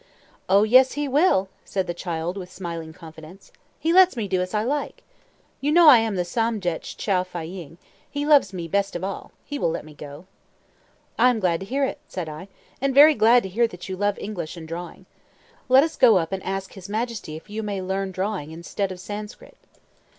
[0.49, 3.51] "O yes, he will!" said the child with smiling confidence.
[3.77, 5.03] "He lets me do as I like.
[5.59, 7.77] You know I am the Somdetch Chow Fâ ying;
[8.09, 10.25] he loves me best of all; he will let me go."
[11.19, 12.47] "I am glad to hear it," said I,
[12.81, 15.05] "and very glad to hear that you love English and drawing.
[15.69, 18.99] Let us go up and ask his Majesty if you may learn drawing instead of
[18.99, 19.55] Sanskrit."